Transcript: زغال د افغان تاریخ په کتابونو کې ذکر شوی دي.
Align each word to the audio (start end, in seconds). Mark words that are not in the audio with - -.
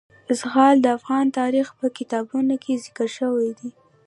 زغال 0.39 0.75
د 0.81 0.85
افغان 0.97 1.25
تاریخ 1.39 1.67
په 1.79 1.87
کتابونو 1.97 2.53
کې 2.63 2.81
ذکر 2.85 3.07
شوی 3.17 3.49
دي. 3.59 3.69